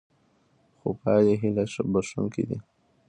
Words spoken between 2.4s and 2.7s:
دي.